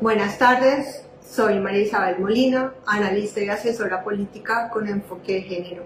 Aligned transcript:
Buenas 0.00 0.38
tardes, 0.38 1.02
soy 1.28 1.58
María 1.58 1.80
Isabel 1.80 2.20
Molina, 2.20 2.72
analista 2.86 3.40
y 3.40 3.48
asesora 3.48 4.04
política 4.04 4.70
con 4.70 4.86
enfoque 4.86 5.32
de 5.32 5.42
género. 5.42 5.82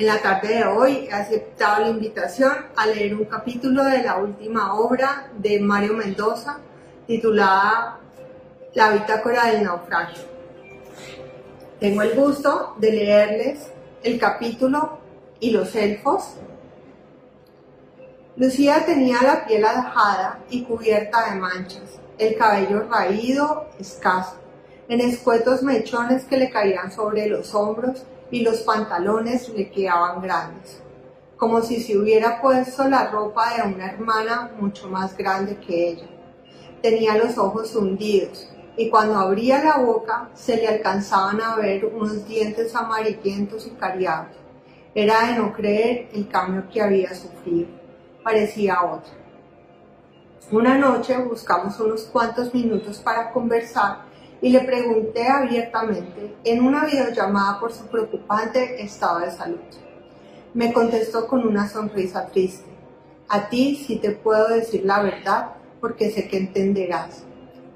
En 0.00 0.08
la 0.08 0.18
tarde 0.18 0.56
de 0.56 0.64
hoy 0.64 1.06
he 1.08 1.12
aceptado 1.12 1.82
la 1.82 1.90
invitación 1.90 2.52
a 2.74 2.86
leer 2.86 3.14
un 3.14 3.26
capítulo 3.26 3.84
de 3.84 4.02
la 4.02 4.16
última 4.16 4.74
obra 4.74 5.30
de 5.38 5.60
Mario 5.60 5.92
Mendoza 5.92 6.58
titulada 7.06 8.00
La 8.74 8.90
bitácora 8.90 9.46
del 9.46 9.62
naufragio. 9.62 10.24
Tengo 11.78 12.02
el 12.02 12.16
gusto 12.16 12.74
de 12.78 12.90
leerles 12.90 13.70
el 14.02 14.18
capítulo 14.18 14.98
y 15.38 15.52
los 15.52 15.72
elfos. 15.76 16.34
Lucía 18.34 18.84
tenía 18.84 19.22
la 19.22 19.46
piel 19.46 19.64
ajada 19.64 20.40
y 20.50 20.64
cubierta 20.64 21.30
de 21.30 21.38
manchas 21.38 22.00
el 22.20 22.36
cabello 22.36 22.86
raído, 22.88 23.66
escaso, 23.78 24.36
en 24.88 25.00
escuetos 25.00 25.62
mechones 25.62 26.24
que 26.24 26.36
le 26.36 26.50
caían 26.50 26.92
sobre 26.92 27.26
los 27.28 27.54
hombros 27.54 28.04
y 28.30 28.42
los 28.42 28.60
pantalones 28.60 29.48
le 29.48 29.70
quedaban 29.70 30.20
grandes, 30.20 30.82
como 31.38 31.62
si 31.62 31.80
se 31.80 31.96
hubiera 31.96 32.42
puesto 32.42 32.86
la 32.88 33.10
ropa 33.10 33.54
de 33.54 33.72
una 33.72 33.86
hermana 33.86 34.50
mucho 34.60 34.88
más 34.88 35.16
grande 35.16 35.56
que 35.56 35.88
ella. 35.88 36.08
Tenía 36.82 37.16
los 37.16 37.38
ojos 37.38 37.74
hundidos 37.74 38.48
y 38.76 38.90
cuando 38.90 39.18
abría 39.18 39.64
la 39.64 39.78
boca 39.78 40.28
se 40.34 40.56
le 40.56 40.68
alcanzaban 40.68 41.40
a 41.40 41.56
ver 41.56 41.86
unos 41.86 42.28
dientes 42.28 42.74
amarillentos 42.74 43.66
y 43.66 43.70
cariados. 43.70 44.36
Era 44.94 45.26
de 45.26 45.38
no 45.38 45.52
creer 45.54 46.10
el 46.12 46.28
cambio 46.28 46.68
que 46.70 46.82
había 46.82 47.14
sufrido. 47.14 47.68
Parecía 48.22 48.82
otro. 48.82 49.19
Una 50.48 50.76
noche 50.76 51.16
buscamos 51.18 51.78
unos 51.78 52.04
cuantos 52.06 52.52
minutos 52.52 52.98
para 52.98 53.30
conversar 53.30 53.98
y 54.42 54.48
le 54.48 54.58
pregunté 54.62 55.28
abiertamente 55.28 56.34
en 56.42 56.66
una 56.66 56.86
videollamada 56.86 57.60
por 57.60 57.72
su 57.72 57.86
preocupante 57.86 58.82
estado 58.82 59.20
de 59.20 59.30
salud. 59.30 59.60
Me 60.52 60.72
contestó 60.72 61.28
con 61.28 61.46
una 61.46 61.68
sonrisa 61.68 62.26
triste. 62.26 62.68
A 63.28 63.48
ti 63.48 63.76
sí 63.76 63.96
te 63.98 64.10
puedo 64.10 64.48
decir 64.48 64.84
la 64.84 65.00
verdad 65.02 65.52
porque 65.80 66.10
sé 66.10 66.26
que 66.26 66.38
entenderás. 66.38 67.22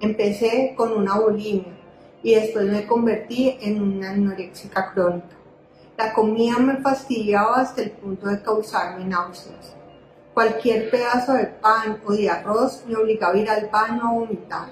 Empecé 0.01 0.75
con 0.77 0.95
una 0.95 1.21
bulimia 1.21 1.79
y 2.25 2.35
después 2.35 2.65
me 2.65 2.89
convertí 2.89 3.57
en 3.61 3.81
una 3.81 4.11
anoréxica 4.11 4.91
crónica. 4.93 5.37
La 5.97 6.13
comida 6.13 6.59
me 6.59 6.79
fastidiaba 6.79 7.61
hasta 7.61 7.83
el 7.83 7.93
punto 7.93 8.27
de 8.27 8.43
causarme 8.43 9.05
náuseas. 9.05 9.77
Cualquier 10.35 10.91
pedazo 10.91 11.35
de 11.35 11.47
pan 11.47 12.01
o 12.05 12.13
de 12.13 12.29
arroz 12.29 12.83
me 12.89 12.97
obligaba 12.97 13.35
a 13.35 13.39
ir 13.39 13.49
al 13.49 13.69
baño 13.69 14.03
a 14.03 14.13
vomitar. 14.15 14.69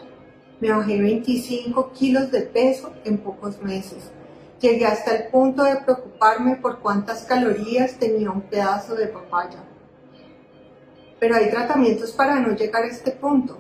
Me 0.59 0.73
bajé 0.73 1.01
25 1.01 1.93
kilos 1.93 2.33
de 2.33 2.41
peso 2.41 2.93
en 3.05 3.19
pocos 3.19 3.63
meses. 3.63 4.11
Llegué 4.61 4.87
hasta 4.87 5.15
el 5.15 5.29
punto 5.29 5.63
de 5.63 5.77
preocuparme 5.77 6.57
por 6.57 6.81
cuántas 6.81 7.23
calorías 7.23 7.95
tenía 7.95 8.33
un 8.33 8.43
pedazo 8.43 8.97
de 8.97 9.07
papaya. 9.07 9.63
Pero 11.21 11.37
hay 11.37 11.49
tratamientos 11.49 12.11
para 12.11 12.41
no 12.41 12.57
llegar 12.57 12.83
a 12.83 12.89
este 12.89 13.13
punto. 13.13 13.57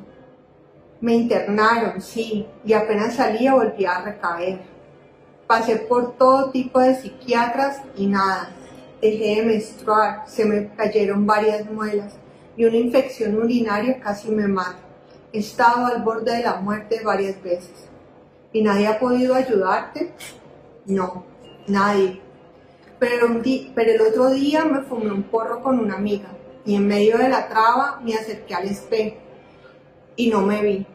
Me 1.00 1.14
internaron, 1.14 2.00
sí, 2.02 2.48
y 2.64 2.72
apenas 2.72 3.14
salía 3.14 3.54
volvía 3.54 3.92
a 3.92 4.04
recaer. 4.04 4.60
Pasé 5.46 5.76
por 5.76 6.16
todo 6.16 6.50
tipo 6.50 6.80
de 6.80 6.96
psiquiatras 6.96 7.80
y 7.96 8.08
nada 8.08 8.56
dejé 9.02 9.40
de 9.40 9.42
menstruar, 9.42 10.22
se 10.28 10.44
me 10.44 10.68
cayeron 10.76 11.26
varias 11.26 11.68
muelas 11.68 12.14
y 12.56 12.64
una 12.64 12.76
infección 12.76 13.36
urinaria 13.36 13.98
casi 13.98 14.30
me 14.30 14.46
mata. 14.46 14.78
He 15.32 15.40
estado 15.40 15.86
al 15.86 16.02
borde 16.02 16.36
de 16.36 16.44
la 16.44 16.56
muerte 16.56 17.00
varias 17.04 17.42
veces. 17.42 17.88
¿Y 18.52 18.62
nadie 18.62 18.86
ha 18.86 19.00
podido 19.00 19.34
ayudarte? 19.34 20.12
No, 20.86 21.24
nadie. 21.66 22.20
Pero, 23.00 23.26
pero 23.74 23.92
el 23.92 24.00
otro 24.00 24.30
día 24.30 24.64
me 24.64 24.82
fumé 24.82 25.10
un 25.10 25.24
porro 25.24 25.60
con 25.62 25.80
una 25.80 25.96
amiga 25.96 26.28
y 26.64 26.76
en 26.76 26.86
medio 26.86 27.18
de 27.18 27.28
la 27.28 27.48
traba 27.48 28.00
me 28.04 28.14
acerqué 28.14 28.54
al 28.54 28.68
espejo 28.68 29.16
y 30.14 30.30
no 30.30 30.42
me 30.42 30.62
vi. 30.62 30.86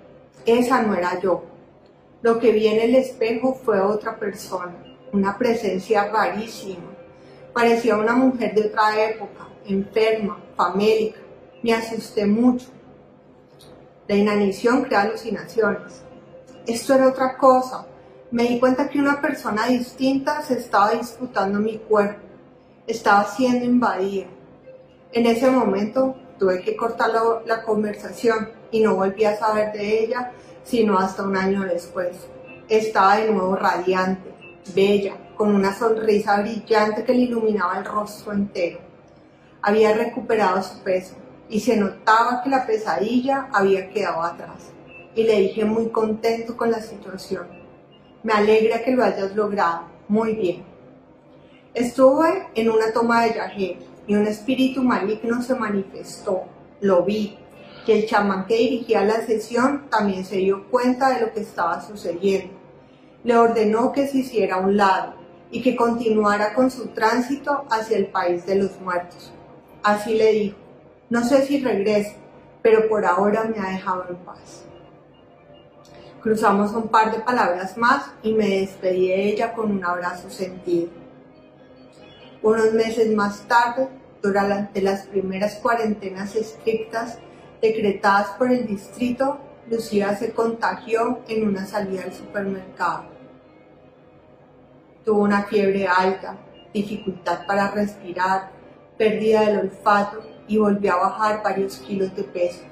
Esa 0.46 0.82
no 0.82 0.96
era 0.96 1.20
yo. 1.20 1.44
Lo 2.22 2.40
que 2.40 2.54
vi 2.54 2.68
en 2.68 2.80
el 2.80 2.96
espejo 2.96 3.54
fue 3.54 3.82
otra 3.82 4.18
persona, 4.18 4.76
una 5.12 5.38
presencia 5.38 6.10
rarísima 6.10 6.97
Parecía 7.58 7.98
una 7.98 8.16
mujer 8.16 8.54
de 8.54 8.68
otra 8.68 9.04
época, 9.04 9.48
enferma, 9.66 10.38
famélica. 10.56 11.18
Me 11.64 11.74
asusté 11.74 12.24
mucho. 12.24 12.68
La 14.08 14.14
inanición 14.14 14.84
crea 14.84 15.02
alucinaciones. 15.02 16.04
Esto 16.68 16.94
era 16.94 17.08
otra 17.08 17.36
cosa. 17.36 17.88
Me 18.30 18.44
di 18.44 18.60
cuenta 18.60 18.88
que 18.88 19.00
una 19.00 19.20
persona 19.20 19.66
distinta 19.66 20.44
se 20.44 20.60
estaba 20.60 20.92
disputando 20.92 21.58
mi 21.58 21.80
cuerpo. 21.80 22.22
Estaba 22.86 23.24
siendo 23.24 23.66
invadida. 23.66 24.28
En 25.12 25.26
ese 25.26 25.50
momento 25.50 26.16
tuve 26.38 26.62
que 26.62 26.76
cortar 26.76 27.10
la, 27.10 27.24
la 27.44 27.64
conversación 27.64 28.52
y 28.70 28.82
no 28.82 28.94
volví 28.98 29.26
a 29.26 29.36
saber 29.36 29.72
de 29.74 30.04
ella 30.04 30.32
sino 30.64 30.96
hasta 31.00 31.24
un 31.24 31.36
año 31.36 31.64
después. 31.64 32.18
Estaba 32.70 33.18
de 33.18 33.32
nuevo 33.32 33.56
radiante, 33.56 34.32
bella, 34.76 35.16
con 35.38 35.54
una 35.54 35.74
sonrisa 35.74 36.42
brillante 36.42 37.04
que 37.04 37.14
le 37.14 37.22
iluminaba 37.22 37.78
el 37.78 37.86
rostro 37.86 38.34
entero. 38.34 38.80
Había 39.62 39.94
recuperado 39.94 40.62
su 40.64 40.80
peso 40.80 41.16
y 41.48 41.60
se 41.60 41.78
notaba 41.78 42.42
que 42.44 42.50
la 42.50 42.66
pesadilla 42.66 43.48
había 43.54 43.90
quedado 43.90 44.24
atrás. 44.24 44.72
Y 45.16 45.24
le 45.24 45.40
dije 45.40 45.64
muy 45.64 45.90
contento 45.90 46.58
con 46.58 46.72
la 46.72 46.82
situación. 46.82 47.48
Me 48.24 48.34
alegra 48.34 48.82
que 48.84 48.92
lo 48.92 49.04
hayas 49.04 49.36
logrado. 49.36 49.82
Muy 50.08 50.34
bien. 50.34 50.64
Estuve 51.74 52.48
en 52.56 52.70
una 52.70 52.92
toma 52.92 53.24
de 53.24 53.36
yagé 53.36 53.78
y 54.08 54.16
un 54.16 54.26
espíritu 54.26 54.84
maligno 54.84 55.42
se 55.44 55.54
manifestó. 55.54 56.46
Lo 56.82 57.04
vi. 57.04 57.38
Que 57.86 58.00
el 58.00 58.08
chamán 58.08 58.48
que 58.48 58.58
dirigía 58.58 59.04
la 59.04 59.22
sesión 59.26 59.88
también 59.90 60.26
se 60.26 60.38
dio 60.38 60.68
cuenta 60.70 61.10
de 61.10 61.22
lo 61.22 61.34
que 61.34 61.42
estaba 61.42 61.82
sucediendo. 61.82 62.54
Le 63.24 63.38
ordenó 63.38 63.92
que 63.92 64.08
se 64.08 64.20
hiciera 64.20 64.56
a 64.56 64.60
un 64.60 64.76
lado 64.76 65.27
y 65.52 65.62
que 65.62 65.76
continuara 65.76 66.54
con 66.54 66.70
su 66.70 66.88
tránsito 66.88 67.66
hacia 67.70 67.98
el 67.98 68.08
país 68.08 68.46
de 68.46 68.56
los 68.56 68.80
muertos. 68.82 69.32
Así 69.84 70.16
le 70.16 70.32
dijo, 70.32 70.58
no 71.10 71.24
sé 71.24 71.46
si 71.46 71.64
regrese, 71.64 72.16
pero 72.62 72.90
por 72.90 73.06
ahora 73.06 73.46
me 73.46 73.60
ha 73.60 73.72
dejado 73.72 74.06
en 74.10 74.18
paz. 74.18 74.66
Cruzamos 76.22 76.74
un 76.74 76.90
par 76.90 77.12
de 77.12 77.20
palabras 77.20 77.78
más 77.78 78.12
y 78.22 78.34
me 78.34 78.50
despedí 78.50 79.08
de 79.08 79.30
ella 79.30 79.54
con 79.54 79.72
un 79.72 79.86
abrazo 79.86 80.30
sentido. 80.30 80.90
Unos 82.42 82.74
meses 82.74 83.16
más 83.16 83.48
tarde, 83.48 83.88
durante 84.22 84.82
las 84.82 85.08
primeras 85.08 85.56
cuarentenas 85.56 86.36
estrictas 86.36 87.20
decretadas 87.62 88.32
por 88.32 88.52
el 88.52 88.68
distrito, 88.68 89.40
Lucía 89.70 90.16
se 90.18 90.32
contagió 90.32 91.20
en 91.28 91.48
una 91.48 91.66
salida 91.66 92.04
al 92.04 92.14
supermercado. 92.14 93.17
Tuvo 95.08 95.22
una 95.22 95.44
fiebre 95.44 95.88
alta, 95.88 96.36
dificultad 96.74 97.46
para 97.48 97.72
respirar, 97.72 98.52
pérdida 98.98 99.40
del 99.40 99.60
olfato 99.60 100.20
y 100.50 100.58
volvió 100.58 100.96
a 100.96 100.98
bajar 100.98 101.42
varios 101.42 101.78
kilos 101.78 102.14
de 102.14 102.24
peso. 102.26 102.64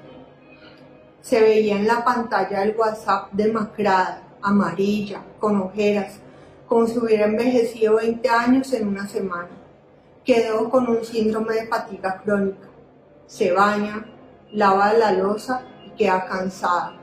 Se 1.21 1.39
veía 1.39 1.77
en 1.77 1.87
la 1.87 2.03
pantalla 2.03 2.59
del 2.59 2.75
WhatsApp 2.75 3.31
demacrada, 3.31 4.21
amarilla, 4.41 5.21
con 5.39 5.61
ojeras, 5.61 6.19
como 6.67 6.85
si 6.87 6.99
hubiera 6.99 7.27
envejecido 7.27 7.95
20 7.95 8.27
años 8.27 8.73
en 8.73 8.89
una 8.89 9.07
semana. 9.07 9.51
Quedó 10.25 10.69
con 10.69 10.89
un 10.89 11.05
síndrome 11.05 11.53
de 11.53 11.67
fatiga 11.67 12.21
crónica. 12.21 12.67
Se 13.27 13.53
baña, 13.53 14.07
lava 14.51 14.91
la 14.91 15.13
losa 15.13 15.63
y 15.85 15.91
queda 15.91 16.25
cansada. 16.25 16.97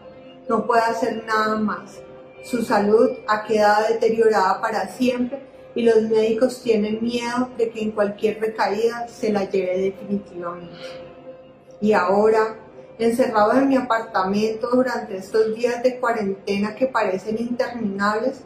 No 0.47 0.67
puede 0.67 0.83
hacer 0.83 1.25
nada 1.27 1.57
más. 1.57 2.03
Su 2.43 2.63
salud 2.63 3.11
ha 3.29 3.45
quedado 3.45 3.87
deteriorada 3.89 4.61
para 4.61 4.89
siempre 4.89 5.41
y 5.77 5.83
los 5.83 6.03
médicos 6.03 6.61
tienen 6.61 6.99
miedo 7.01 7.51
de 7.57 7.71
que 7.71 7.81
en 7.81 7.93
cualquier 7.93 8.41
recaída 8.41 9.07
se 9.07 9.33
la 9.33 9.49
lleve 9.49 9.79
definitivamente. 9.79 10.75
Y 11.81 11.93
ahora, 11.93 12.57
encerrado 12.99 13.53
en 13.53 13.69
mi 13.69 13.77
apartamento 13.77 14.71
durante 14.73 15.17
estos 15.17 15.55
días 15.55 15.83
de 15.85 16.01
cuarentena 16.01 16.75
que 16.75 16.87
parecen 16.87 17.39
interminables, 17.39 18.41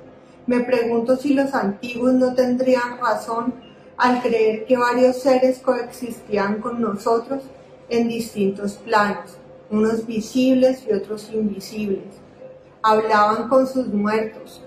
me 0.46 0.60
pregunto 0.60 1.16
si 1.16 1.32
los 1.32 1.54
antiguos 1.54 2.12
no 2.12 2.34
tendrían 2.34 2.98
razón 3.00 3.54
al 3.96 4.20
creer 4.20 4.66
que 4.66 4.76
varios 4.76 5.16
seres 5.16 5.58
coexistían 5.58 6.60
con 6.60 6.82
nosotros 6.82 7.42
en 7.88 8.08
distintos 8.08 8.74
planos, 8.74 9.38
unos 9.70 10.06
visibles 10.06 10.84
y 10.86 10.92
otros 10.92 11.30
invisibles 11.32 12.25
hablaban 12.82 13.48
con 13.48 13.66
sus 13.66 13.88
muertos, 13.88 14.62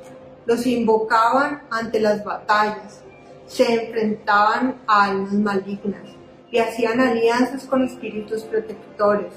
los 0.45 0.65
invocaban 0.65 1.63
ante 1.69 2.00
las 2.00 2.23
batallas, 2.23 3.01
se 3.45 3.85
enfrentaban 3.85 4.75
a 4.88 5.06
almas 5.06 5.33
malignas 5.33 6.09
y 6.51 6.59
hacían 6.59 7.00
alianzas 7.00 7.65
con 7.65 7.83
espíritus 7.83 8.44
protectores, 8.44 9.33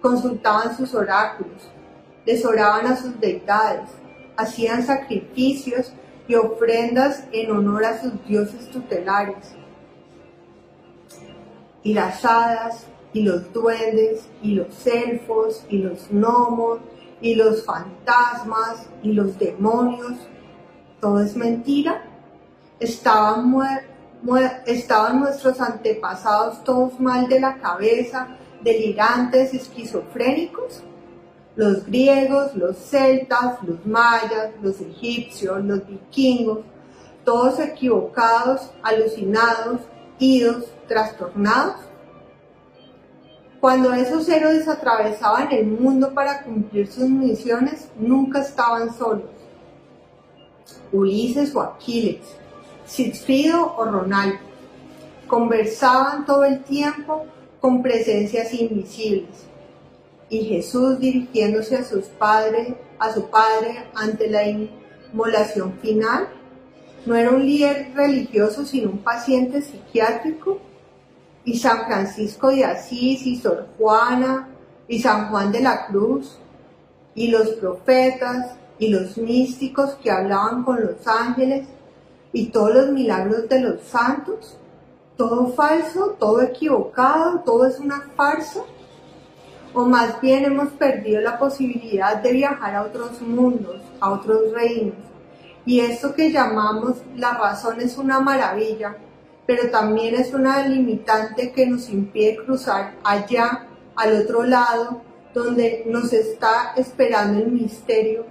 consultaban 0.00 0.76
sus 0.76 0.94
oráculos, 0.94 1.70
les 2.26 2.44
oraban 2.44 2.86
a 2.86 2.96
sus 2.96 3.18
deidades, 3.18 3.90
hacían 4.36 4.84
sacrificios 4.84 5.92
y 6.28 6.34
ofrendas 6.34 7.24
en 7.32 7.50
honor 7.50 7.84
a 7.84 8.00
sus 8.00 8.12
dioses 8.26 8.70
tutelares. 8.70 9.54
Y 11.82 11.94
las 11.94 12.24
hadas, 12.24 12.86
y 13.12 13.22
los 13.22 13.52
duendes, 13.52 14.26
y 14.42 14.52
los 14.52 14.86
elfos, 14.86 15.64
y 15.68 15.78
los 15.78 16.08
gnomos, 16.10 16.80
y 17.22 17.34
los 17.34 17.64
fantasmas, 17.64 18.86
y 19.02 19.12
los 19.12 19.38
demonios, 19.38 20.18
todo 21.00 21.20
es 21.20 21.34
mentira. 21.34 22.04
Estaban, 22.78 23.54
estaban 24.66 25.20
nuestros 25.20 25.60
antepasados 25.60 26.62
todos 26.64 27.00
mal 27.00 27.28
de 27.28 27.40
la 27.40 27.56
cabeza, 27.56 28.36
delirantes, 28.62 29.54
esquizofrénicos 29.54 30.82
los 31.54 31.84
griegos, 31.84 32.54
los 32.54 32.76
celtas, 32.76 33.62
los 33.62 33.84
mayas, 33.84 34.52
los 34.62 34.80
egipcios, 34.80 35.62
los 35.64 35.86
vikingos, 35.86 36.60
todos 37.24 37.60
equivocados, 37.60 38.70
alucinados, 38.82 39.80
idos, 40.18 40.64
trastornados. 40.88 41.76
Cuando 43.62 43.92
esos 43.94 44.28
héroes 44.28 44.66
atravesaban 44.66 45.52
el 45.52 45.68
mundo 45.68 46.12
para 46.12 46.42
cumplir 46.42 46.88
sus 46.88 47.08
misiones, 47.08 47.86
nunca 47.96 48.40
estaban 48.40 48.92
solos. 48.92 49.30
Ulises 50.90 51.54
o 51.54 51.60
Aquiles, 51.60 52.22
Sigfrido 52.84 53.76
o 53.76 53.84
Ronaldo, 53.84 54.40
conversaban 55.28 56.26
todo 56.26 56.44
el 56.44 56.64
tiempo 56.64 57.24
con 57.60 57.84
presencias 57.84 58.52
invisibles 58.52 59.46
y 60.28 60.40
Jesús 60.40 60.98
dirigiéndose 60.98 61.76
a, 61.76 61.84
sus 61.84 62.06
padres, 62.06 62.74
a 62.98 63.14
su 63.14 63.30
padre 63.30 63.86
ante 63.94 64.28
la 64.28 64.42
inmolación 64.44 65.74
final, 65.80 66.26
no 67.06 67.14
era 67.14 67.30
un 67.30 67.46
líder 67.46 67.92
religioso 67.94 68.64
sino 68.64 68.90
un 68.90 69.04
paciente 69.04 69.62
psiquiátrico, 69.62 70.58
y 71.44 71.58
San 71.58 71.86
Francisco 71.86 72.50
de 72.50 72.64
Asís 72.64 73.26
y 73.26 73.36
Sor 73.36 73.68
Juana 73.78 74.48
y 74.88 75.00
San 75.00 75.30
Juan 75.30 75.50
de 75.52 75.60
la 75.60 75.86
Cruz 75.86 76.38
y 77.14 77.28
los 77.28 77.50
profetas 77.50 78.54
y 78.78 78.88
los 78.88 79.16
místicos 79.18 79.96
que 80.02 80.10
hablaban 80.10 80.64
con 80.64 80.80
los 80.80 81.06
ángeles 81.06 81.66
y 82.32 82.46
todos 82.46 82.74
los 82.74 82.90
milagros 82.90 83.48
de 83.48 83.60
los 83.60 83.82
santos, 83.82 84.56
todo 85.16 85.48
falso, 85.48 86.16
todo 86.18 86.40
equivocado, 86.40 87.40
todo 87.40 87.66
es 87.66 87.78
una 87.78 88.00
farsa 88.16 88.62
o 89.74 89.84
más 89.86 90.20
bien 90.20 90.44
hemos 90.44 90.68
perdido 90.70 91.20
la 91.20 91.38
posibilidad 91.38 92.16
de 92.16 92.32
viajar 92.32 92.74
a 92.74 92.82
otros 92.82 93.20
mundos, 93.22 93.80
a 94.00 94.10
otros 94.10 94.52
reinos. 94.52 94.96
Y 95.64 95.80
esto 95.80 96.14
que 96.14 96.30
llamamos 96.30 96.98
la 97.16 97.34
razón 97.34 97.80
es 97.80 97.96
una 97.96 98.20
maravilla, 98.20 98.96
pero 99.46 99.70
también 99.70 100.14
es 100.14 100.32
una 100.32 100.66
limitante 100.66 101.52
que 101.52 101.66
nos 101.66 101.88
impide 101.88 102.36
cruzar 102.44 102.94
allá, 103.04 103.66
al 103.96 104.22
otro 104.22 104.44
lado, 104.44 105.02
donde 105.34 105.84
nos 105.86 106.12
está 106.12 106.72
esperando 106.76 107.40
el 107.40 107.52
misterio. 107.52 108.26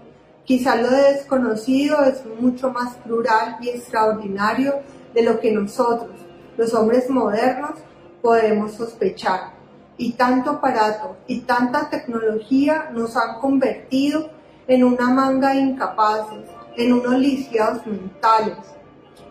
Quizá 0.45 0.75
lo 0.75 0.89
desconocido 0.89 2.03
es 2.03 2.23
mucho 2.39 2.71
más 2.71 2.95
plural 2.97 3.57
y 3.61 3.69
extraordinario 3.69 4.75
de 5.13 5.23
lo 5.23 5.39
que 5.39 5.51
nosotros, 5.51 6.11
los 6.57 6.73
hombres 6.73 7.09
modernos, 7.09 7.79
podemos 8.21 8.73
sospechar 8.73 9.61
y 9.97 10.13
tanto 10.13 10.51
aparato 10.51 11.17
y 11.27 11.41
tanta 11.41 11.89
tecnología 11.89 12.89
nos 12.91 13.15
han 13.15 13.39
convertido 13.39 14.29
en 14.67 14.83
una 14.83 15.09
manga 15.09 15.49
de 15.49 15.59
incapaces, 15.59 16.45
en 16.77 16.93
unos 16.93 17.19
lisiados 17.19 17.85
mentales, 17.85 18.57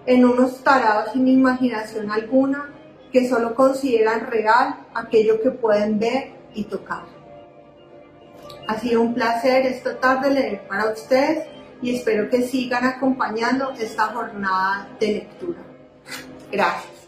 en 0.07 0.25
unos 0.25 0.63
tarados 0.63 1.13
sin 1.13 1.29
imaginación 1.29 2.11
alguna 2.11 2.71
que 3.13 3.29
solo 3.29 3.55
consideran 3.55 4.27
real 4.27 4.87
aquello 4.95 5.41
que 5.43 5.51
pueden 5.51 5.99
ver 5.99 6.33
y 6.55 6.65
tocar. 6.65 7.03
Ha 8.67 8.79
sido 8.79 9.03
un 9.03 9.15
placer 9.15 9.67
esta 9.67 9.99
tarde 9.99 10.31
leer 10.31 10.67
para 10.69 10.91
ustedes 10.91 11.47
y 11.83 11.97
espero 11.97 12.29
que 12.29 12.43
sigan 12.43 12.85
acompañando 12.85 13.73
esta 13.73 14.07
jornada 14.09 14.89
de 15.01 15.07
lectura. 15.07 15.59
Gracias. 16.53 16.91